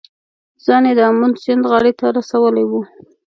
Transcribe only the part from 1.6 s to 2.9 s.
غاړې ته رسولی و.